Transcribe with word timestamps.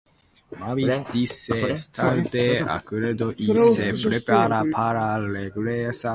Mavis 0.59 1.03
dice 1.13 1.71
estar 1.71 2.27
de 2.31 2.61
acuerdo 2.67 3.33
y 3.37 3.45
se 3.53 3.93
prepara 4.09 4.63
para 4.73 5.19
regresar 5.19 5.19
a 5.21 5.27
Minneapolis. 5.27 6.05